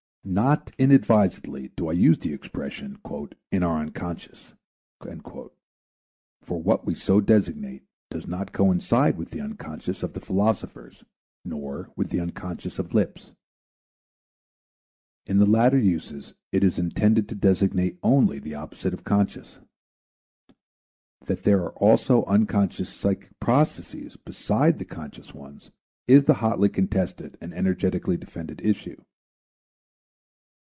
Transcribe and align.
Not 0.23 0.71
inadvisedly 0.77 1.69
do 1.75 1.87
I 1.87 1.93
use 1.93 2.19
the 2.19 2.31
expression 2.31 2.99
"in 3.51 3.63
our 3.63 3.79
unconscious," 3.79 4.53
for 5.01 6.61
what 6.61 6.85
we 6.85 6.93
so 6.93 7.19
designate 7.21 7.81
does 8.11 8.27
not 8.27 8.53
coincide 8.53 9.17
with 9.17 9.31
the 9.31 9.41
unconscious 9.41 10.03
of 10.03 10.13
the 10.13 10.19
philosophers, 10.19 11.03
nor 11.43 11.91
with 11.95 12.11
the 12.11 12.19
unconscious 12.19 12.77
of 12.77 12.93
Lipps. 12.93 13.31
In 15.25 15.39
the 15.39 15.47
latter 15.49 15.79
uses 15.79 16.35
it 16.51 16.63
is 16.63 16.77
intended 16.77 17.27
to 17.29 17.33
designate 17.35 17.97
only 18.03 18.37
the 18.37 18.53
opposite 18.53 18.93
of 18.93 19.03
conscious. 19.03 19.57
That 21.25 21.45
there 21.45 21.63
are 21.63 21.73
also 21.73 22.25
unconscious 22.25 22.93
psychic 22.93 23.39
processes 23.39 24.17
beside 24.17 24.77
the 24.77 24.85
conscious 24.85 25.33
ones 25.33 25.71
is 26.05 26.25
the 26.25 26.35
hotly 26.35 26.69
contested 26.69 27.39
and 27.41 27.55
energetically 27.55 28.17
defended 28.17 28.61
issue. 28.63 29.01